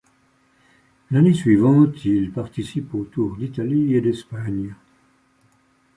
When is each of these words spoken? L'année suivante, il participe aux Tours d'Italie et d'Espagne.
L'année 1.11 1.35
suivante, 1.35 2.05
il 2.05 2.31
participe 2.31 2.91
aux 2.95 3.03
Tours 3.03 3.37
d'Italie 3.37 3.93
et 3.95 4.01
d'Espagne. 4.01 4.73